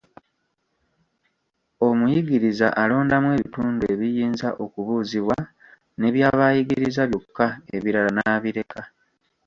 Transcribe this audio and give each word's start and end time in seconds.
Omuyigiriza 1.87 2.67
alondamu 2.81 3.27
ebitundu 3.37 3.83
ebiyinza 3.93 4.49
okubuuzibwa 4.63 5.37
ne 5.99 6.09
by'aba 6.13 6.43
ayigiriza 6.49 7.01
byokka 7.09 7.47
ebirala 7.75 8.09
n'abireka. 8.13 8.81